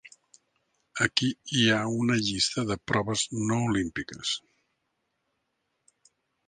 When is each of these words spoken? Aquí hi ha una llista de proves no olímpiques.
Aquí 1.05 1.29
hi 1.59 1.67
ha 1.75 1.81
una 2.05 2.17
llista 2.29 2.65
de 2.73 2.79
proves 2.93 3.27
no 3.51 3.61
olímpiques. 3.69 4.35